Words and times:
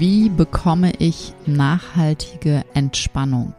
Wie 0.00 0.30
bekomme 0.30 0.94
ich 0.98 1.34
nachhaltige 1.44 2.64
Entspannung? 2.72 3.52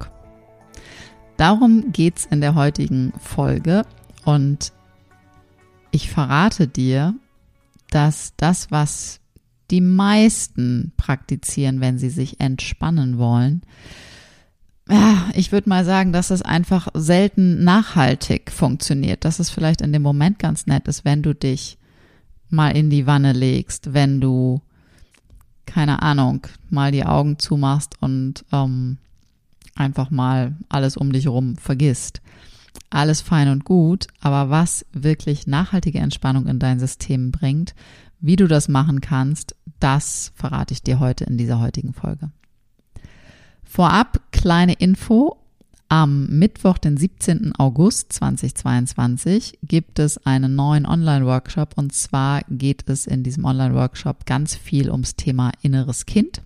Darum 1.38 1.91
geht's 1.91 2.26
in 2.26 2.41
der 2.41 2.55
heutigen 2.55 3.14
Folge 3.20 3.84
und 4.26 4.73
ich 5.92 6.09
verrate 6.09 6.67
dir, 6.67 7.14
dass 7.92 8.33
das, 8.38 8.72
was 8.72 9.20
die 9.70 9.81
meisten 9.81 10.94
praktizieren, 10.98 11.80
wenn 11.80 12.00
sie 12.00 12.09
sich 12.09 12.39
entspannen 12.39 13.20
wollen, 13.20 13.61
ich 15.36 15.52
würde 15.52 15.70
mal 15.70 15.86
sagen, 15.86 16.11
dass 16.11 16.31
es 16.31 16.42
einfach 16.42 16.88
selten 16.95 17.64
nachhaltig 17.64 18.52
funktioniert, 18.52 19.26
dass 19.26 19.38
es 19.38 19.52
vielleicht 19.52 19.81
in 19.81 19.94
dem 19.94 20.02
Moment 20.02 20.39
ganz 20.39 20.66
nett 20.66 20.88
ist, 20.88 21.05
wenn 21.05 21.22
du 21.22 21.36
dich 21.36 21.78
mal 22.50 22.76
in 22.76 22.89
die 22.89 23.05
Wanne 23.05 23.31
legst, 23.31 23.94
wenn 23.94 24.20
du 24.20 24.59
keine 25.72 26.02
Ahnung, 26.02 26.45
mal 26.69 26.91
die 26.91 27.05
Augen 27.05 27.39
zumachst 27.39 27.95
und 28.02 28.44
ähm, 28.52 28.97
einfach 29.73 30.11
mal 30.11 30.53
alles 30.67 30.97
um 30.97 31.14
dich 31.14 31.25
herum 31.25 31.55
vergisst. 31.55 32.22
Alles 32.89 33.22
fein 33.22 33.47
und 33.47 33.64
gut, 33.64 34.08
aber 34.19 34.49
was 34.49 34.86
wirklich 34.92 35.47
nachhaltige 35.47 35.99
Entspannung 35.99 36.47
in 36.47 36.59
dein 36.59 36.80
System 36.80 37.31
bringt, 37.31 37.73
wie 38.19 38.36
du 38.36 38.47
das 38.47 38.67
machen 38.67 38.99
kannst, 38.99 39.55
das 39.80 40.33
verrate 40.36 40.73
ich 40.73 40.83
dir 40.83 40.99
heute 40.99 41.23
in 41.23 41.38
dieser 41.38 41.61
heutigen 41.61 41.94
Folge. 41.94 42.31
Vorab 43.64 44.19
kleine 44.31 44.73
Info. 44.73 45.38
Am 45.92 46.28
Mittwoch, 46.28 46.78
den 46.78 46.95
17. 46.95 47.52
August 47.58 48.14
2022, 48.14 49.59
gibt 49.61 50.00
es 50.00 50.25
einen 50.25 50.56
neuen 50.56 50.86
Online-Workshop 50.86 51.73
und 51.75 51.94
zwar 51.94 52.44
geht 52.50 52.89
es 52.89 53.06
in 53.08 53.23
diesem 53.23 53.44
Online-Workshop 53.44 54.25
ganz 54.25 54.56
viel 54.56 54.89
ums 54.89 55.17
Thema 55.17 55.52
inneres 55.61 56.06
Kind 56.06 56.44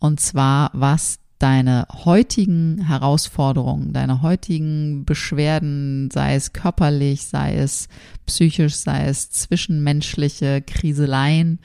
und 0.00 0.18
zwar 0.18 0.70
was 0.72 1.20
deine 1.38 1.86
heutigen 2.04 2.80
Herausforderungen, 2.80 3.92
deine 3.92 4.22
heutigen 4.22 5.04
Beschwerden, 5.04 6.10
sei 6.10 6.34
es 6.34 6.52
körperlich, 6.52 7.22
sei 7.22 7.58
es 7.58 7.88
psychisch, 8.26 8.74
sei 8.74 9.06
es 9.06 9.30
zwischenmenschliche 9.30 10.60
Kriseleien, 10.60 11.60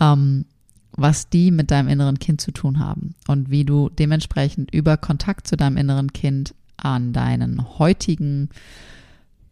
ähm, 0.00 0.46
was 0.92 1.28
die 1.28 1.50
mit 1.50 1.70
deinem 1.70 1.88
inneren 1.88 2.18
Kind 2.18 2.40
zu 2.40 2.52
tun 2.52 2.78
haben 2.78 3.14
und 3.28 3.50
wie 3.50 3.64
du 3.64 3.88
dementsprechend 3.88 4.72
über 4.72 4.96
Kontakt 4.96 5.46
zu 5.46 5.56
deinem 5.56 5.76
inneren 5.76 6.12
Kind 6.12 6.54
an 6.76 7.12
deinen 7.12 7.78
heutigen 7.78 8.48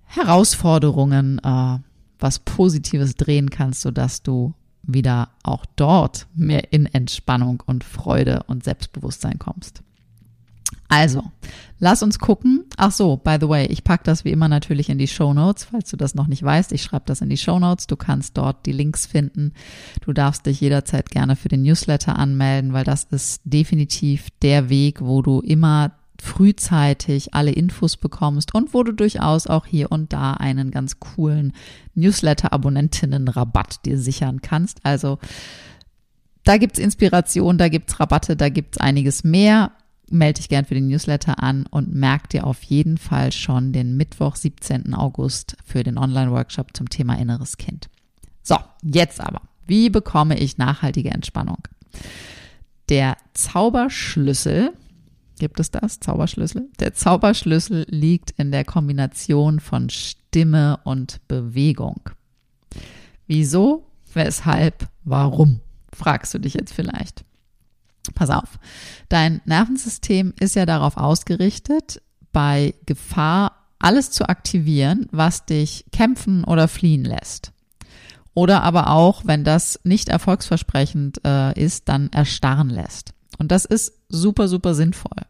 Herausforderungen 0.04 1.38
äh, 1.44 1.78
was 2.18 2.38
Positives 2.40 3.14
drehen 3.14 3.50
kannst, 3.50 3.82
sodass 3.82 4.22
du 4.22 4.54
wieder 4.82 5.28
auch 5.42 5.66
dort 5.76 6.26
mehr 6.34 6.72
in 6.72 6.86
Entspannung 6.86 7.62
und 7.66 7.84
Freude 7.84 8.42
und 8.46 8.64
Selbstbewusstsein 8.64 9.38
kommst. 9.38 9.82
Also, 10.88 11.22
lass 11.78 12.02
uns 12.02 12.18
gucken. 12.18 12.64
Ach 12.78 12.92
so, 12.92 13.18
by 13.18 13.36
the 13.40 13.48
way, 13.48 13.66
ich 13.66 13.84
packe 13.84 14.04
das 14.04 14.24
wie 14.24 14.30
immer 14.30 14.48
natürlich 14.48 14.88
in 14.88 14.98
die 14.98 15.06
Show 15.06 15.34
Notes, 15.34 15.64
falls 15.64 15.90
du 15.90 15.96
das 15.96 16.14
noch 16.14 16.26
nicht 16.26 16.42
weißt. 16.42 16.72
Ich 16.72 16.82
schreibe 16.82 17.04
das 17.06 17.20
in 17.20 17.28
die 17.28 17.36
Show 17.36 17.58
Notes. 17.58 17.86
Du 17.86 17.96
kannst 17.96 18.38
dort 18.38 18.64
die 18.64 18.72
Links 18.72 19.04
finden. 19.04 19.52
Du 20.00 20.14
darfst 20.14 20.46
dich 20.46 20.60
jederzeit 20.60 21.10
gerne 21.10 21.36
für 21.36 21.48
den 21.48 21.62
Newsletter 21.62 22.18
anmelden, 22.18 22.72
weil 22.72 22.84
das 22.84 23.04
ist 23.04 23.42
definitiv 23.44 24.28
der 24.40 24.70
Weg, 24.70 25.02
wo 25.02 25.20
du 25.20 25.40
immer 25.40 25.92
frühzeitig 26.20 27.34
alle 27.34 27.52
Infos 27.52 27.96
bekommst 27.96 28.54
und 28.54 28.74
wo 28.74 28.82
du 28.82 28.92
durchaus 28.92 29.46
auch 29.46 29.66
hier 29.66 29.92
und 29.92 30.12
da 30.12 30.32
einen 30.32 30.70
ganz 30.70 30.98
coolen 30.98 31.52
Newsletter-Abonnentinnen-Rabatt 31.94 33.84
dir 33.84 33.98
sichern 33.98 34.42
kannst. 34.42 34.80
Also 34.82 35.18
da 36.44 36.56
gibt's 36.56 36.78
Inspiration, 36.78 37.58
da 37.58 37.68
gibt's 37.68 38.00
Rabatte, 38.00 38.34
da 38.34 38.48
gibt's 38.48 38.78
einiges 38.78 39.22
mehr 39.22 39.72
melde 40.10 40.38
dich 40.38 40.48
gern 40.48 40.64
für 40.64 40.74
den 40.74 40.88
Newsletter 40.88 41.42
an 41.42 41.66
und 41.66 41.94
merk 41.94 42.28
dir 42.30 42.46
auf 42.46 42.62
jeden 42.62 42.98
Fall 42.98 43.32
schon 43.32 43.72
den 43.72 43.96
Mittwoch, 43.96 44.36
17. 44.36 44.94
August 44.94 45.56
für 45.64 45.82
den 45.82 45.98
Online-Workshop 45.98 46.76
zum 46.76 46.88
Thema 46.88 47.18
inneres 47.18 47.56
Kind. 47.56 47.88
So, 48.42 48.56
jetzt 48.82 49.20
aber. 49.20 49.42
Wie 49.66 49.90
bekomme 49.90 50.38
ich 50.38 50.58
nachhaltige 50.58 51.10
Entspannung? 51.10 51.58
Der 52.88 53.16
Zauberschlüssel, 53.34 54.72
gibt 55.38 55.60
es 55.60 55.70
das? 55.70 56.00
Zauberschlüssel? 56.00 56.68
Der 56.80 56.94
Zauberschlüssel 56.94 57.86
liegt 57.88 58.30
in 58.32 58.50
der 58.50 58.64
Kombination 58.64 59.60
von 59.60 59.90
Stimme 59.90 60.80
und 60.84 61.20
Bewegung. 61.28 62.00
Wieso? 63.26 63.86
Weshalb? 64.14 64.88
Warum? 65.04 65.60
Fragst 65.92 66.32
du 66.32 66.38
dich 66.38 66.54
jetzt 66.54 66.72
vielleicht. 66.72 67.24
Pass 68.14 68.30
auf, 68.30 68.58
dein 69.08 69.40
Nervensystem 69.44 70.34
ist 70.38 70.56
ja 70.56 70.66
darauf 70.66 70.96
ausgerichtet, 70.96 72.02
bei 72.32 72.74
Gefahr 72.86 73.52
alles 73.78 74.10
zu 74.10 74.28
aktivieren, 74.28 75.06
was 75.10 75.46
dich 75.46 75.84
kämpfen 75.92 76.44
oder 76.44 76.68
fliehen 76.68 77.04
lässt. 77.04 77.52
Oder 78.34 78.62
aber 78.62 78.90
auch, 78.90 79.22
wenn 79.24 79.44
das 79.44 79.80
nicht 79.84 80.08
erfolgsversprechend 80.08 81.20
äh, 81.24 81.58
ist, 81.60 81.88
dann 81.88 82.08
erstarren 82.12 82.70
lässt. 82.70 83.12
Und 83.38 83.50
das 83.50 83.64
ist 83.64 83.92
super, 84.08 84.48
super 84.48 84.74
sinnvoll. 84.74 85.24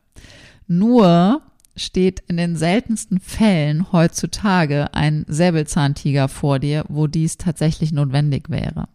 Nur 0.67 1.43
steht 1.77 2.21
in 2.28 2.37
den 2.37 2.56
seltensten 2.56 3.21
Fällen 3.21 3.93
heutzutage 3.93 4.93
ein 4.94 5.25
Säbelzahntiger 5.28 6.28
vor 6.28 6.59
dir, 6.59 6.84
wo 6.88 7.06
dies 7.06 7.37
tatsächlich 7.37 7.93
notwendig 7.93 8.50
wäre. 8.50 8.88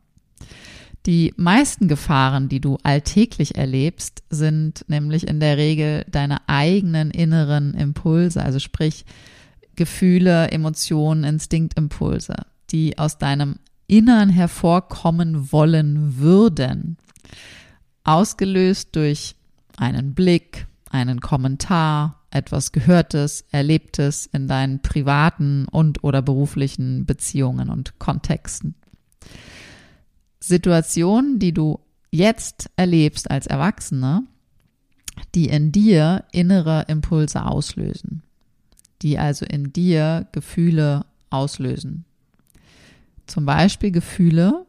Die 1.06 1.34
meisten 1.36 1.90
Gefahren, 1.90 2.48
die 2.48 2.62
du 2.62 2.78
alltäglich 2.84 3.56
erlebst, 3.56 4.24
sind 4.30 4.86
nämlich 4.88 5.28
in 5.28 5.42
der 5.42 5.58
Regel 5.58 6.06
deine 6.10 6.48
eigenen 6.48 7.12
inneren 7.12 7.74
Impulse, 7.74 8.42
also 8.42 8.60
sprich 8.60 9.04
Gefühle, 9.76 10.50
Emotionen, 10.52 11.26
Instinktimpulse, 11.26 12.36
die 12.72 12.98
aus 12.98 13.18
deinem 13.18 13.58
Innern 13.88 14.30
hervorkommen 14.30 15.52
wollen 15.52 16.20
würden. 16.20 16.98
Ausgelöst 18.06 18.96
durch 18.96 19.36
einen 19.76 20.14
Blick, 20.14 20.68
einen 20.90 21.20
Kommentar, 21.20 22.22
etwas 22.32 22.72
Gehörtes, 22.72 23.46
Erlebtes 23.52 24.26
in 24.28 24.48
deinen 24.48 24.82
privaten 24.82 25.68
und 25.70 26.04
oder 26.04 26.22
beruflichen 26.22 27.06
Beziehungen 27.06 27.70
und 27.70 28.00
Kontexten. 28.00 28.76
Situationen, 30.46 31.40
die 31.40 31.54
du 31.54 31.80
jetzt 32.12 32.70
erlebst 32.76 33.32
als 33.32 33.48
Erwachsene, 33.48 34.24
die 35.36 35.48
in 35.48 35.72
dir 35.72 36.26
innere 36.34 36.84
Impulse 36.90 37.46
auslösen, 37.46 38.24
die 39.02 39.18
also 39.18 39.46
in 39.46 39.72
dir 39.72 40.28
Gefühle 40.34 41.06
auslösen. 41.30 42.04
Zum 43.26 43.46
Beispiel 43.46 43.92
Gefühle, 43.92 44.66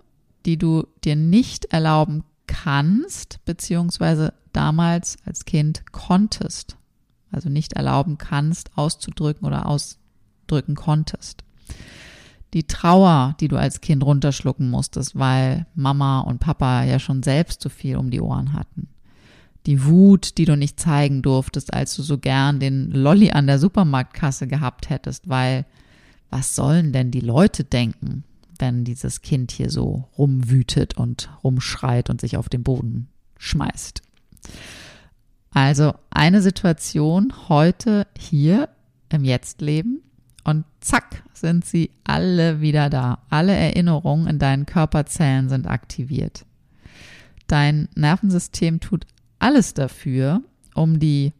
die 0.46 0.58
du 0.58 0.86
dir 1.04 1.16
nicht 1.16 1.64
erlauben 1.66 2.22
kannst, 2.46 3.44
beziehungsweise 3.44 4.32
damals 4.52 5.16
als 5.24 5.44
Kind 5.44 5.90
konntest, 5.90 6.76
also 7.32 7.48
nicht 7.48 7.72
erlauben 7.72 8.16
kannst, 8.16 8.70
auszudrücken 8.78 9.44
oder 9.44 9.66
ausdrücken 9.66 10.76
konntest 10.76 11.42
die 12.54 12.66
Trauer, 12.66 13.36
die 13.40 13.48
du 13.48 13.56
als 13.56 13.80
Kind 13.80 14.04
runterschlucken 14.04 14.70
musstest, 14.70 15.18
weil 15.18 15.66
Mama 15.74 16.20
und 16.20 16.38
Papa 16.38 16.84
ja 16.84 16.98
schon 16.98 17.22
selbst 17.22 17.60
zu 17.60 17.68
viel 17.68 17.96
um 17.96 18.10
die 18.10 18.20
Ohren 18.20 18.52
hatten. 18.52 18.88
die 19.66 19.84
Wut, 19.84 20.36
die 20.36 20.44
du 20.44 20.56
nicht 20.56 20.78
zeigen 20.78 21.22
durftest, 21.22 21.72
als 21.72 21.96
du 21.96 22.02
so 22.02 22.18
gern 22.18 22.60
den 22.60 22.90
Lolly 22.90 23.30
an 23.30 23.46
der 23.46 23.58
Supermarktkasse 23.58 24.46
gehabt 24.46 24.90
hättest, 24.90 25.28
weil 25.28 25.64
was 26.30 26.54
sollen 26.54 26.92
denn 26.92 27.10
die 27.10 27.20
Leute 27.20 27.64
denken, 27.64 28.24
wenn 28.58 28.84
dieses 28.84 29.22
Kind 29.22 29.52
hier 29.52 29.70
so 29.70 30.08
rumwütet 30.18 30.96
und 30.96 31.30
rumschreit 31.42 32.10
und 32.10 32.20
sich 32.20 32.36
auf 32.36 32.48
den 32.48 32.62
Boden 32.62 33.08
schmeißt? 33.38 34.02
Also 35.50 35.94
eine 36.10 36.42
Situation 36.42 37.32
heute 37.48 38.06
hier 38.18 38.68
im 39.08 39.24
Jetzt-Leben 39.24 40.02
und 40.44 40.64
zack 40.80 41.22
sind 41.32 41.64
sie 41.64 41.90
alle 42.04 42.60
wieder 42.60 42.90
da. 42.90 43.18
Alle 43.30 43.54
Erinnerungen 43.54 44.26
in 44.26 44.38
deinen 44.38 44.66
Körperzellen 44.66 45.48
sind 45.48 45.66
aktiviert. 45.66 46.44
Dein 47.46 47.88
Nervensystem 47.94 48.80
tut 48.80 49.06
alles 49.38 49.74
dafür, 49.74 50.42
um 50.74 50.98
die 50.98 51.32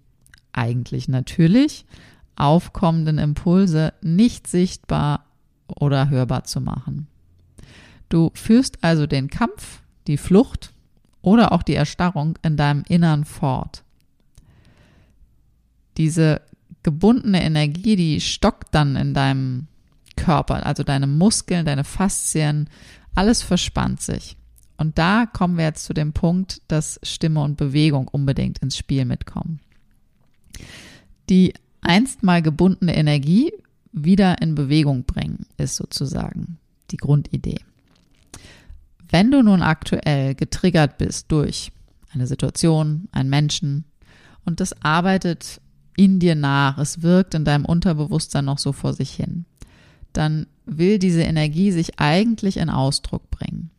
eigentlich 0.52 1.08
natürlich 1.08 1.84
aufkommenden 2.36 3.18
Impulse 3.18 3.92
nicht 4.00 4.46
sichtbar 4.46 5.24
oder 5.68 6.08
hörbar 6.08 6.44
zu 6.44 6.60
machen. 6.60 7.06
Du 8.08 8.30
führst 8.34 8.82
also 8.82 9.06
den 9.06 9.28
Kampf, 9.28 9.82
die 10.06 10.16
Flucht 10.16 10.72
oder 11.22 11.52
auch 11.52 11.62
die 11.62 11.74
Erstarrung 11.74 12.38
in 12.42 12.56
deinem 12.56 12.84
Innern 12.88 13.24
fort. 13.24 13.82
Diese 15.96 16.42
gebundene 16.84 17.42
Energie, 17.42 17.96
die 17.96 18.20
stockt 18.20 18.72
dann 18.72 18.94
in 18.94 19.14
deinem 19.14 19.66
Körper, 20.16 20.64
also 20.64 20.84
deine 20.84 21.08
Muskeln, 21.08 21.66
deine 21.66 21.82
Faszien, 21.82 22.70
alles 23.16 23.42
verspannt 23.42 24.00
sich. 24.00 24.36
Und 24.76 24.98
da 24.98 25.26
kommen 25.26 25.56
wir 25.56 25.64
jetzt 25.64 25.84
zu 25.84 25.94
dem 25.94 26.12
Punkt, 26.12 26.62
dass 26.69 27.00
Stimme 27.02 27.42
und 27.42 27.56
Bewegung 27.56 28.06
unbedingt 28.08 28.58
ins 28.58 28.76
Spiel 28.76 29.04
mitkommen. 29.04 29.60
Die 31.28 31.54
einst 31.81 32.22
mal 32.22 32.42
gebundene 32.42 32.96
Energie 32.96 33.52
wieder 33.92 34.42
in 34.42 34.54
Bewegung 34.54 35.04
bringen, 35.04 35.46
ist 35.56 35.76
sozusagen 35.76 36.58
die 36.90 36.96
Grundidee. 36.96 37.60
Wenn 39.10 39.31
du 39.31 39.42
nun 39.42 39.62
aktuell 39.62 40.34
getriggert 40.34 40.98
bist 40.98 41.31
durch 41.31 41.70
eine 42.12 42.26
Situation, 42.26 43.08
einen 43.12 43.31
Menschen 43.31 43.84
und 44.44 44.60
das 44.60 44.82
arbeitet 44.82 45.60
in 45.96 46.19
dir 46.19 46.35
nach, 46.35 46.79
es 46.79 47.02
wirkt 47.02 47.35
in 47.35 47.44
deinem 47.44 47.64
Unterbewusstsein 47.64 48.44
noch 48.44 48.58
so 48.58 48.73
vor 48.73 48.93
sich 48.93 49.11
hin, 49.11 49.44
dann 50.12 50.46
will 50.67 50.99
diese 50.99 51.23
Energie 51.23 51.70
sich 51.70 52.00
eigentlich 52.00 52.56
in 52.56 52.70
Ausdruck 52.70 53.31
bringen 53.31 53.70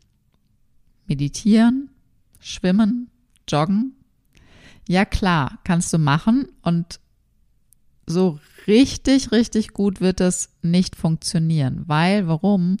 meditieren, 1.06 1.90
schwimmen, 2.38 3.10
joggen. 3.48 3.94
Ja 4.88 5.04
klar, 5.04 5.58
kannst 5.64 5.92
du 5.92 5.98
machen 5.98 6.48
und 6.62 7.00
so 8.06 8.38
richtig, 8.66 9.32
richtig 9.32 9.72
gut 9.72 10.00
wird 10.00 10.20
das 10.20 10.50
nicht 10.62 10.94
funktionieren, 10.94 11.84
weil 11.86 12.28
warum? 12.28 12.76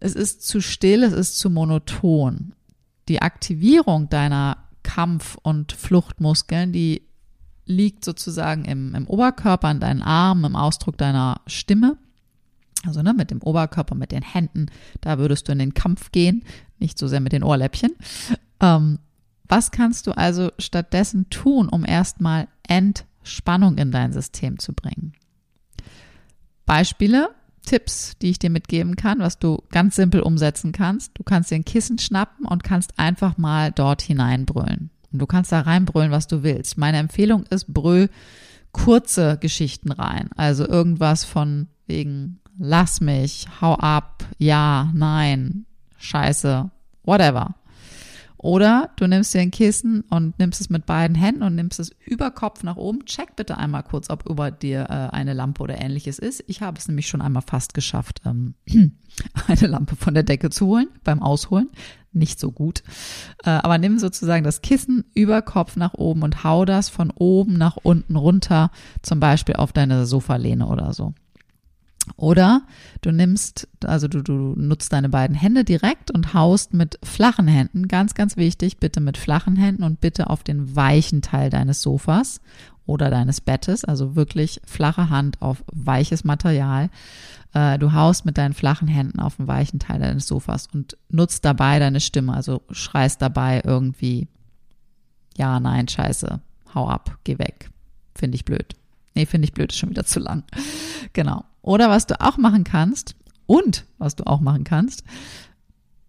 Es 0.00 0.14
ist 0.14 0.46
zu 0.46 0.60
still, 0.60 1.02
es 1.02 1.12
ist 1.12 1.38
zu 1.38 1.50
monoton. 1.50 2.54
Die 3.08 3.22
Aktivierung 3.22 4.08
deiner 4.10 4.68
Kampf- 4.82 5.38
und 5.42 5.72
Fluchtmuskeln, 5.72 6.72
die 6.72 7.07
liegt 7.68 8.04
sozusagen 8.04 8.64
im, 8.64 8.94
im 8.94 9.06
Oberkörper, 9.06 9.68
an 9.68 9.80
deinen 9.80 10.02
Armen, 10.02 10.44
im 10.44 10.56
Ausdruck 10.56 10.96
deiner 10.96 11.40
Stimme. 11.46 11.98
Also 12.86 13.02
ne, 13.02 13.12
mit 13.12 13.30
dem 13.30 13.42
Oberkörper, 13.42 13.94
mit 13.94 14.12
den 14.12 14.22
Händen, 14.22 14.66
da 15.00 15.18
würdest 15.18 15.48
du 15.48 15.52
in 15.52 15.58
den 15.58 15.74
Kampf 15.74 16.10
gehen, 16.10 16.44
nicht 16.78 16.98
so 16.98 17.08
sehr 17.08 17.20
mit 17.20 17.32
den 17.32 17.42
Ohrläppchen. 17.42 17.92
Ähm, 18.60 18.98
was 19.48 19.70
kannst 19.70 20.06
du 20.06 20.12
also 20.12 20.50
stattdessen 20.58 21.28
tun, 21.30 21.68
um 21.68 21.84
erstmal 21.84 22.48
Entspannung 22.66 23.78
in 23.78 23.90
dein 23.90 24.12
System 24.12 24.58
zu 24.58 24.72
bringen? 24.72 25.12
Beispiele, 26.66 27.30
Tipps, 27.64 28.16
die 28.18 28.30
ich 28.30 28.38
dir 28.38 28.50
mitgeben 28.50 28.96
kann, 28.96 29.18
was 29.18 29.38
du 29.38 29.62
ganz 29.70 29.96
simpel 29.96 30.20
umsetzen 30.20 30.72
kannst. 30.72 31.12
Du 31.14 31.22
kannst 31.22 31.50
dir 31.50 31.56
ein 31.56 31.64
Kissen 31.64 31.98
schnappen 31.98 32.46
und 32.46 32.64
kannst 32.64 32.98
einfach 32.98 33.36
mal 33.36 33.72
dort 33.72 34.02
hineinbrüllen. 34.02 34.90
Und 35.12 35.20
du 35.20 35.26
kannst 35.26 35.52
da 35.52 35.60
reinbrüllen, 35.60 36.10
was 36.10 36.26
du 36.26 36.42
willst. 36.42 36.78
Meine 36.78 36.98
Empfehlung 36.98 37.44
ist, 37.44 37.72
brüll 37.72 38.10
kurze 38.72 39.38
Geschichten 39.38 39.92
rein. 39.92 40.28
Also 40.36 40.66
irgendwas 40.66 41.24
von 41.24 41.68
wegen 41.86 42.40
lass 42.58 43.00
mich, 43.00 43.46
hau 43.60 43.74
ab, 43.74 44.24
ja, 44.36 44.90
nein, 44.94 45.64
scheiße, 45.96 46.70
whatever. 47.04 47.54
Oder 48.40 48.90
du 48.94 49.08
nimmst 49.08 49.34
dir 49.34 49.40
ein 49.40 49.50
Kissen 49.50 50.02
und 50.10 50.38
nimmst 50.38 50.60
es 50.60 50.70
mit 50.70 50.86
beiden 50.86 51.16
Händen 51.16 51.42
und 51.42 51.56
nimmst 51.56 51.80
es 51.80 51.90
über 52.04 52.30
Kopf 52.30 52.62
nach 52.62 52.76
oben. 52.76 53.04
Check 53.04 53.34
bitte 53.34 53.58
einmal 53.58 53.82
kurz, 53.82 54.10
ob 54.10 54.28
über 54.28 54.52
dir 54.52 54.86
äh, 54.88 55.14
eine 55.14 55.32
Lampe 55.32 55.60
oder 55.60 55.80
ähnliches 55.80 56.20
ist. 56.20 56.44
Ich 56.46 56.62
habe 56.62 56.78
es 56.78 56.86
nämlich 56.86 57.08
schon 57.08 57.20
einmal 57.20 57.42
fast 57.42 57.74
geschafft, 57.74 58.22
ähm, 58.24 58.54
eine 59.48 59.66
Lampe 59.66 59.96
von 59.96 60.14
der 60.14 60.22
Decke 60.22 60.50
zu 60.50 60.66
holen 60.66 60.88
beim 61.02 61.20
Ausholen. 61.20 61.68
Nicht 62.12 62.40
so 62.40 62.50
gut. 62.50 62.82
Äh, 63.44 63.50
aber 63.50 63.78
nimm 63.78 63.98
sozusagen 63.98 64.44
das 64.44 64.62
Kissen 64.62 65.04
über 65.14 65.42
Kopf 65.42 65.76
nach 65.76 65.94
oben 65.94 66.22
und 66.22 66.42
hau 66.44 66.64
das 66.64 66.88
von 66.88 67.10
oben 67.10 67.54
nach 67.54 67.76
unten 67.76 68.16
runter, 68.16 68.70
zum 69.02 69.20
Beispiel 69.20 69.56
auf 69.56 69.72
deine 69.72 70.06
Sofalehne 70.06 70.66
oder 70.66 70.92
so. 70.92 71.12
Oder 72.16 72.62
du 73.02 73.12
nimmst, 73.12 73.68
also 73.84 74.08
du, 74.08 74.22
du 74.22 74.54
nutzt 74.56 74.92
deine 74.92 75.08
beiden 75.08 75.36
Hände 75.36 75.64
direkt 75.64 76.10
und 76.10 76.34
haust 76.34 76.74
mit 76.74 76.98
flachen 77.02 77.48
Händen, 77.48 77.88
ganz, 77.88 78.14
ganz 78.14 78.36
wichtig, 78.36 78.78
bitte 78.78 79.00
mit 79.00 79.18
flachen 79.18 79.56
Händen 79.56 79.82
und 79.82 80.00
bitte 80.00 80.30
auf 80.30 80.42
den 80.42 80.74
weichen 80.74 81.22
Teil 81.22 81.50
deines 81.50 81.82
Sofas 81.82 82.40
oder 82.88 83.10
deines 83.10 83.40
Bettes, 83.42 83.84
also 83.84 84.16
wirklich 84.16 84.60
flache 84.64 85.10
Hand 85.10 85.42
auf 85.42 85.62
weiches 85.70 86.24
Material. 86.24 86.88
Äh, 87.52 87.78
du 87.78 87.92
haust 87.92 88.24
mit 88.24 88.38
deinen 88.38 88.54
flachen 88.54 88.88
Händen 88.88 89.20
auf 89.20 89.36
den 89.36 89.46
weichen 89.46 89.78
Teil 89.78 90.00
deines 90.00 90.26
Sofas 90.26 90.68
und 90.72 90.96
nutzt 91.10 91.44
dabei 91.44 91.78
deine 91.78 92.00
Stimme, 92.00 92.32
also 92.32 92.62
schreist 92.70 93.20
dabei 93.20 93.60
irgendwie, 93.62 94.26
ja, 95.36 95.60
nein, 95.60 95.86
scheiße, 95.86 96.40
hau 96.74 96.88
ab, 96.88 97.18
geh 97.24 97.38
weg. 97.38 97.70
Finde 98.14 98.36
ich 98.36 98.46
blöd. 98.46 98.74
Nee, 99.14 99.26
finde 99.26 99.44
ich 99.44 99.52
blöd, 99.52 99.70
ist 99.70 99.78
schon 99.78 99.90
wieder 99.90 100.04
zu 100.04 100.18
lang. 100.18 100.44
Genau. 101.14 101.44
Oder 101.62 101.88
was 101.88 102.06
du 102.06 102.20
auch 102.20 102.36
machen 102.36 102.64
kannst 102.64 103.16
und 103.46 103.86
was 103.96 104.14
du 104.14 104.26
auch 104.26 104.40
machen 104.40 104.64
kannst, 104.64 105.04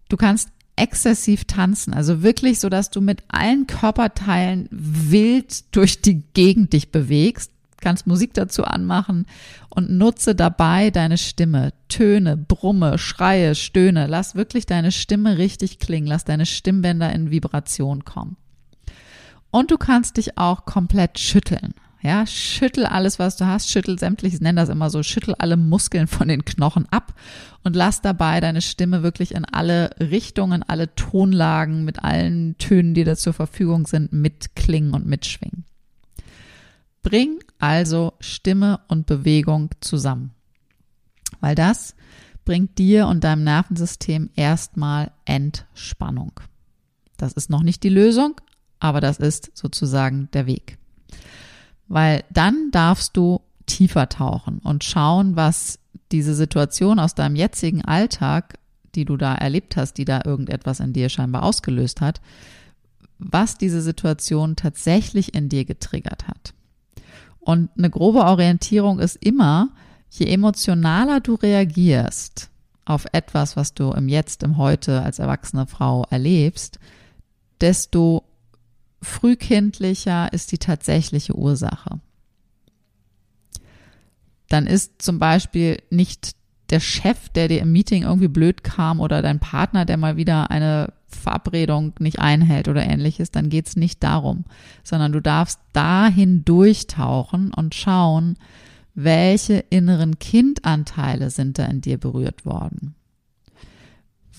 du 0.08 0.16
kannst 0.16 0.50
exzessiv 0.80 1.44
tanzen, 1.44 1.92
also 1.92 2.22
wirklich 2.22 2.58
so, 2.60 2.68
dass 2.68 2.90
du 2.90 3.00
mit 3.00 3.22
allen 3.28 3.66
Körperteilen 3.66 4.68
wild 4.70 5.74
durch 5.76 6.00
die 6.00 6.22
Gegend 6.32 6.72
dich 6.72 6.90
bewegst, 6.90 7.52
kannst 7.80 8.06
Musik 8.06 8.34
dazu 8.34 8.64
anmachen 8.64 9.26
und 9.68 9.90
nutze 9.90 10.34
dabei 10.34 10.90
deine 10.90 11.18
Stimme, 11.18 11.72
Töne, 11.88 12.36
Brumme, 12.36 12.98
Schreie, 12.98 13.54
Stöhne, 13.54 14.06
lass 14.06 14.34
wirklich 14.34 14.66
deine 14.66 14.92
Stimme 14.92 15.38
richtig 15.38 15.78
klingen, 15.78 16.06
lass 16.06 16.24
deine 16.24 16.46
Stimmbänder 16.46 17.12
in 17.12 17.30
Vibration 17.30 18.04
kommen. 18.04 18.36
Und 19.50 19.70
du 19.70 19.78
kannst 19.78 20.16
dich 20.16 20.38
auch 20.38 20.64
komplett 20.64 21.18
schütteln. 21.18 21.74
Ja, 22.02 22.26
schüttel 22.26 22.86
alles, 22.86 23.18
was 23.18 23.36
du 23.36 23.46
hast, 23.46 23.68
schüttel 23.68 23.98
sämtliches, 23.98 24.40
nenn 24.40 24.56
das 24.56 24.70
immer 24.70 24.88
so, 24.88 25.02
schüttel 25.02 25.34
alle 25.34 25.58
Muskeln 25.58 26.06
von 26.06 26.28
den 26.28 26.46
Knochen 26.46 26.86
ab 26.90 27.12
und 27.62 27.76
lass 27.76 28.00
dabei 28.00 28.40
deine 28.40 28.62
Stimme 28.62 29.02
wirklich 29.02 29.34
in 29.34 29.44
alle 29.44 29.90
Richtungen, 30.00 30.62
alle 30.62 30.94
Tonlagen 30.94 31.84
mit 31.84 32.02
allen 32.02 32.56
Tönen, 32.56 32.94
die 32.94 33.04
da 33.04 33.16
zur 33.16 33.34
Verfügung 33.34 33.86
sind, 33.86 34.14
mitklingen 34.14 34.94
und 34.94 35.04
mitschwingen. 35.04 35.64
Bring 37.02 37.40
also 37.58 38.14
Stimme 38.20 38.80
und 38.88 39.06
Bewegung 39.06 39.70
zusammen, 39.80 40.30
weil 41.40 41.54
das 41.54 41.94
bringt 42.46 42.78
dir 42.78 43.08
und 43.08 43.24
deinem 43.24 43.44
Nervensystem 43.44 44.30
erstmal 44.36 45.12
Entspannung. 45.26 46.40
Das 47.18 47.34
ist 47.34 47.50
noch 47.50 47.62
nicht 47.62 47.82
die 47.82 47.90
Lösung, 47.90 48.40
aber 48.78 49.02
das 49.02 49.18
ist 49.18 49.50
sozusagen 49.54 50.30
der 50.32 50.46
Weg 50.46 50.78
weil 51.90 52.22
dann 52.30 52.70
darfst 52.70 53.16
du 53.16 53.40
tiefer 53.66 54.08
tauchen 54.08 54.60
und 54.60 54.84
schauen, 54.84 55.34
was 55.34 55.80
diese 56.12 56.34
Situation 56.34 57.00
aus 57.00 57.14
deinem 57.16 57.34
jetzigen 57.34 57.84
Alltag, 57.84 58.58
die 58.94 59.04
du 59.04 59.16
da 59.16 59.34
erlebt 59.34 59.76
hast, 59.76 59.94
die 59.94 60.04
da 60.04 60.22
irgendetwas 60.24 60.78
in 60.78 60.92
dir 60.92 61.08
scheinbar 61.08 61.42
ausgelöst 61.42 62.00
hat, 62.00 62.20
was 63.18 63.58
diese 63.58 63.82
Situation 63.82 64.54
tatsächlich 64.54 65.34
in 65.34 65.48
dir 65.48 65.64
getriggert 65.64 66.28
hat. 66.28 66.54
Und 67.40 67.70
eine 67.76 67.90
grobe 67.90 68.20
Orientierung 68.20 69.00
ist 69.00 69.16
immer, 69.16 69.70
je 70.10 70.26
emotionaler 70.26 71.18
du 71.18 71.34
reagierst 71.34 72.50
auf 72.84 73.06
etwas, 73.12 73.56
was 73.56 73.74
du 73.74 73.90
im 73.90 74.08
Jetzt, 74.08 74.44
im 74.44 74.58
Heute 74.58 75.02
als 75.02 75.18
erwachsene 75.18 75.66
Frau 75.66 76.06
erlebst, 76.08 76.78
desto 77.60 78.22
frühkindlicher 79.10 80.32
ist 80.32 80.52
die 80.52 80.58
tatsächliche 80.58 81.36
Ursache. 81.36 82.00
Dann 84.48 84.66
ist 84.66 85.02
zum 85.02 85.18
Beispiel 85.18 85.78
nicht 85.90 86.32
der 86.70 86.80
Chef, 86.80 87.28
der 87.30 87.48
dir 87.48 87.60
im 87.60 87.72
Meeting 87.72 88.04
irgendwie 88.04 88.28
blöd 88.28 88.64
kam 88.64 89.00
oder 89.00 89.22
dein 89.22 89.40
Partner, 89.40 89.84
der 89.84 89.96
mal 89.96 90.16
wieder 90.16 90.50
eine 90.50 90.92
Verabredung 91.08 91.92
nicht 91.98 92.20
einhält 92.20 92.68
oder 92.68 92.84
ähnliches, 92.84 93.30
dann 93.30 93.48
geht's 93.48 93.76
nicht 93.76 94.02
darum, 94.02 94.44
sondern 94.84 95.12
du 95.12 95.20
darfst 95.20 95.60
dahin 95.72 96.44
durchtauchen 96.44 97.52
und 97.52 97.74
schauen, 97.74 98.36
welche 98.94 99.64
inneren 99.70 100.18
Kindanteile 100.18 101.30
sind 101.30 101.58
da 101.58 101.66
in 101.66 101.80
dir 101.80 101.98
berührt 101.98 102.44
worden. 102.44 102.94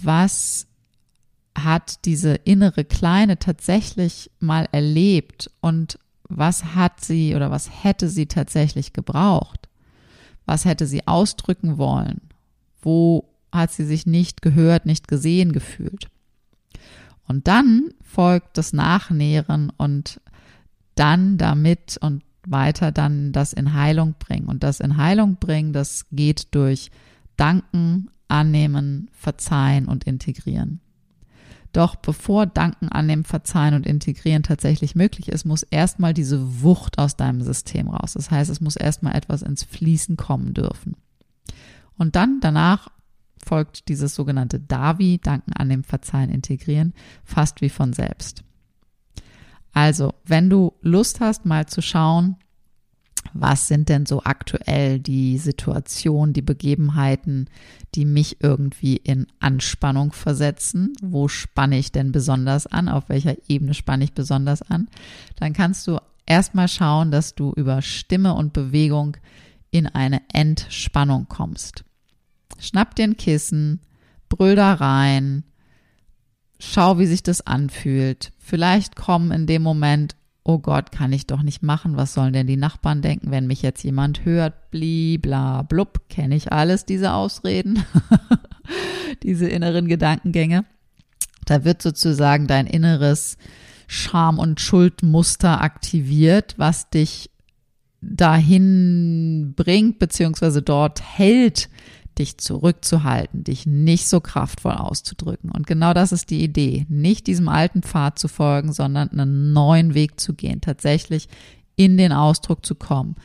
Was 0.01 0.67
hat 1.57 2.05
diese 2.05 2.35
innere 2.35 2.85
Kleine 2.85 3.39
tatsächlich 3.39 4.31
mal 4.39 4.67
erlebt 4.71 5.51
und 5.59 5.99
was 6.29 6.75
hat 6.75 7.03
sie 7.03 7.35
oder 7.35 7.51
was 7.51 7.83
hätte 7.83 8.07
sie 8.07 8.25
tatsächlich 8.25 8.93
gebraucht? 8.93 9.67
Was 10.45 10.65
hätte 10.65 10.87
sie 10.87 11.07
ausdrücken 11.07 11.77
wollen? 11.77 12.21
Wo 12.81 13.29
hat 13.51 13.71
sie 13.71 13.85
sich 13.85 14.05
nicht 14.05 14.41
gehört, 14.41 14.85
nicht 14.85 15.07
gesehen 15.07 15.51
gefühlt? 15.51 16.07
Und 17.27 17.47
dann 17.47 17.93
folgt 18.01 18.57
das 18.57 18.73
Nachnähren 18.73 19.71
und 19.77 20.21
dann 20.95 21.37
damit 21.37 21.97
und 22.01 22.23
weiter 22.45 22.91
dann 22.91 23.31
das 23.31 23.53
in 23.53 23.73
Heilung 23.73 24.15
bringen. 24.17 24.47
Und 24.47 24.63
das 24.63 24.79
in 24.79 24.97
Heilung 24.97 25.35
bringen, 25.35 25.73
das 25.73 26.05
geht 26.11 26.53
durch 26.55 26.91
Danken, 27.37 28.09
Annehmen, 28.27 29.09
Verzeihen 29.13 29.87
und 29.87 30.05
Integrieren. 30.05 30.79
Doch 31.71 31.95
bevor 31.95 32.45
Danken, 32.45 32.89
Annehmen, 32.89 33.23
Verzeihen 33.23 33.75
und 33.75 33.85
Integrieren 33.85 34.43
tatsächlich 34.43 34.95
möglich 34.95 35.29
ist, 35.29 35.45
muss 35.45 35.63
erstmal 35.63 36.13
diese 36.13 36.61
Wucht 36.61 36.99
aus 36.99 37.15
deinem 37.15 37.41
System 37.41 37.87
raus. 37.87 38.13
Das 38.13 38.29
heißt, 38.29 38.49
es 38.49 38.59
muss 38.59 38.75
erstmal 38.75 39.15
etwas 39.15 39.41
ins 39.41 39.63
Fließen 39.63 40.17
kommen 40.17 40.53
dürfen. 40.53 40.95
Und 41.97 42.15
dann 42.15 42.39
danach 42.41 42.89
folgt 43.37 43.87
dieses 43.87 44.15
sogenannte 44.15 44.59
Davi, 44.59 45.19
Danken, 45.21 45.53
Annehmen, 45.53 45.83
Verzeihen, 45.83 46.29
Integrieren, 46.29 46.93
fast 47.23 47.61
wie 47.61 47.69
von 47.69 47.93
selbst. 47.93 48.43
Also, 49.73 50.13
wenn 50.25 50.49
du 50.49 50.73
Lust 50.81 51.21
hast, 51.21 51.45
mal 51.45 51.67
zu 51.67 51.81
schauen, 51.81 52.35
was 53.33 53.67
sind 53.67 53.89
denn 53.89 54.05
so 54.05 54.23
aktuell 54.23 54.99
die 54.99 55.37
Situationen, 55.37 56.33
die 56.33 56.41
Begebenheiten, 56.41 57.49
die 57.95 58.05
mich 58.05 58.37
irgendwie 58.41 58.97
in 58.97 59.27
Anspannung 59.39 60.11
versetzen? 60.11 60.93
Wo 61.01 61.27
spanne 61.27 61.77
ich 61.77 61.91
denn 61.91 62.11
besonders 62.11 62.67
an? 62.67 62.89
Auf 62.89 63.09
welcher 63.09 63.35
Ebene 63.47 63.73
spanne 63.73 64.03
ich 64.03 64.13
besonders 64.13 64.61
an? 64.61 64.87
Dann 65.37 65.53
kannst 65.53 65.87
du 65.87 65.97
erstmal 66.25 66.67
schauen, 66.67 67.11
dass 67.11 67.35
du 67.35 67.53
über 67.55 67.81
Stimme 67.81 68.33
und 68.33 68.53
Bewegung 68.53 69.17
in 69.71 69.87
eine 69.87 70.21
Entspannung 70.33 71.27
kommst. 71.27 71.83
Schnapp 72.59 72.95
dir 72.95 73.03
ein 73.05 73.17
Kissen, 73.17 73.79
brüll 74.29 74.55
da 74.55 74.73
rein, 74.73 75.43
schau, 76.59 76.99
wie 76.99 77.05
sich 77.05 77.23
das 77.23 77.45
anfühlt. 77.45 78.31
Vielleicht 78.37 78.95
kommen 78.95 79.31
in 79.31 79.47
dem 79.47 79.61
Moment 79.61 80.15
oh 80.43 80.59
Gott, 80.59 80.91
kann 80.91 81.13
ich 81.13 81.27
doch 81.27 81.43
nicht 81.43 81.61
machen, 81.61 81.97
was 81.97 82.13
sollen 82.13 82.33
denn 82.33 82.47
die 82.47 82.57
Nachbarn 82.57 83.01
denken, 83.01 83.31
wenn 83.31 83.47
mich 83.47 83.61
jetzt 83.61 83.83
jemand 83.83 84.25
hört, 84.25 84.71
blibla, 84.71 85.61
blub, 85.63 86.09
kenne 86.09 86.35
ich 86.35 86.51
alles, 86.51 86.85
diese 86.85 87.13
Ausreden, 87.13 87.83
diese 89.23 89.47
inneren 89.47 89.87
Gedankengänge. 89.87 90.65
Da 91.45 91.63
wird 91.63 91.81
sozusagen 91.81 92.47
dein 92.47 92.67
inneres 92.67 93.37
Scham- 93.87 94.39
und 94.39 94.59
Schuldmuster 94.61 95.61
aktiviert, 95.61 96.55
was 96.57 96.89
dich 96.89 97.29
dahin 98.01 99.53
bringt, 99.55 99.99
beziehungsweise 99.99 100.61
dort 100.61 101.01
hält, 101.01 101.69
dich 102.19 102.37
zurückzuhalten, 102.37 103.43
dich 103.43 103.65
nicht 103.65 104.07
so 104.07 104.19
kraftvoll 104.19 104.73
auszudrücken. 104.73 105.51
Und 105.51 105.67
genau 105.67 105.93
das 105.93 106.11
ist 106.11 106.29
die 106.29 106.43
Idee, 106.43 106.85
nicht 106.89 107.27
diesem 107.27 107.47
alten 107.49 107.81
Pfad 107.81 108.19
zu 108.19 108.27
folgen, 108.27 108.73
sondern 108.73 109.09
einen 109.09 109.53
neuen 109.53 109.93
Weg 109.93 110.19
zu 110.19 110.33
gehen, 110.33 110.61
tatsächlich 110.61 111.29
in 111.75 111.97
den 111.97 112.11
Ausdruck 112.11 112.65
zu 112.65 112.75
kommen 112.75 113.15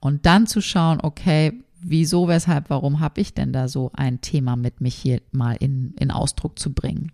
und 0.00 0.26
dann 0.26 0.46
zu 0.46 0.60
schauen, 0.60 0.98
okay, 1.02 1.52
wieso, 1.80 2.28
weshalb, 2.28 2.70
warum 2.70 3.00
habe 3.00 3.20
ich 3.20 3.34
denn 3.34 3.52
da 3.52 3.68
so 3.68 3.90
ein 3.94 4.20
Thema 4.20 4.56
mit 4.56 4.80
mich 4.80 4.94
hier 4.94 5.20
mal 5.32 5.56
in, 5.58 5.94
in 5.98 6.10
Ausdruck 6.10 6.58
zu 6.58 6.72
bringen. 6.72 7.12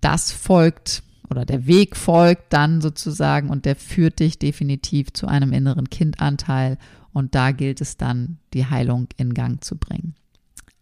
Das 0.00 0.32
folgt 0.32 1.02
oder 1.30 1.44
der 1.44 1.66
Weg 1.66 1.96
folgt 1.96 2.52
dann 2.52 2.80
sozusagen 2.80 3.48
und 3.48 3.64
der 3.64 3.76
führt 3.76 4.20
dich 4.20 4.38
definitiv 4.38 5.12
zu 5.12 5.26
einem 5.26 5.52
inneren 5.52 5.88
Kindanteil 5.88 6.78
und 7.14 7.34
da 7.34 7.52
gilt 7.52 7.80
es 7.80 7.96
dann, 7.96 8.38
die 8.52 8.66
Heilung 8.66 9.08
in 9.16 9.32
Gang 9.32 9.64
zu 9.64 9.76
bringen. 9.76 10.14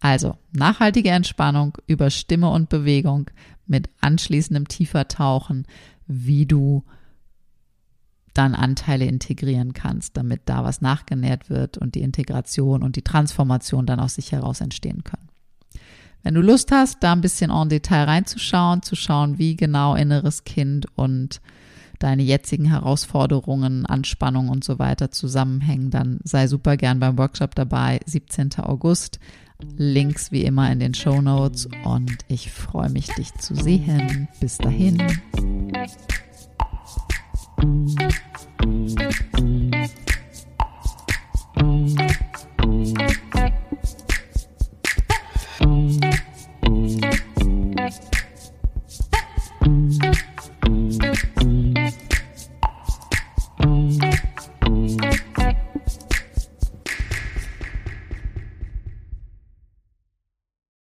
Also 0.00 0.36
nachhaltige 0.50 1.10
Entspannung 1.10 1.78
über 1.86 2.10
Stimme 2.10 2.50
und 2.50 2.68
Bewegung 2.68 3.30
mit 3.66 3.88
anschließendem 4.00 4.66
tiefer 4.66 5.06
Tauchen, 5.06 5.66
wie 6.08 6.46
du 6.46 6.82
dann 8.34 8.54
Anteile 8.54 9.04
integrieren 9.04 9.74
kannst, 9.74 10.16
damit 10.16 10.42
da 10.46 10.64
was 10.64 10.80
nachgenährt 10.80 11.50
wird 11.50 11.78
und 11.78 11.94
die 11.94 12.00
Integration 12.00 12.82
und 12.82 12.96
die 12.96 13.02
Transformation 13.02 13.86
dann 13.86 14.00
aus 14.00 14.14
sich 14.14 14.32
heraus 14.32 14.60
entstehen 14.60 15.04
können. 15.04 15.28
Wenn 16.22 16.34
du 16.34 16.40
Lust 16.40 16.72
hast, 16.72 17.02
da 17.02 17.12
ein 17.12 17.20
bisschen 17.20 17.50
en 17.50 17.68
Detail 17.68 18.04
reinzuschauen, 18.04 18.82
zu 18.82 18.96
schauen, 18.96 19.38
wie 19.38 19.56
genau 19.56 19.94
inneres 19.94 20.44
Kind 20.44 20.86
und 20.96 21.40
deine 22.02 22.22
jetzigen 22.22 22.66
Herausforderungen, 22.66 23.86
Anspannung 23.86 24.48
und 24.48 24.64
so 24.64 24.78
weiter 24.78 25.10
zusammenhängen, 25.10 25.90
dann 25.90 26.20
sei 26.24 26.46
super 26.46 26.76
gern 26.76 27.00
beim 27.00 27.18
Workshop 27.18 27.54
dabei, 27.54 28.00
17. 28.06 28.50
August. 28.58 29.18
Links 29.76 30.32
wie 30.32 30.42
immer 30.42 30.72
in 30.72 30.80
den 30.80 30.92
Show 30.92 31.22
Notes 31.22 31.68
und 31.84 32.18
ich 32.26 32.50
freue 32.50 32.90
mich, 32.90 33.06
dich 33.14 33.32
zu 33.34 33.54
sehen. 33.54 34.26
Bis 34.40 34.58
dahin. 34.58 34.98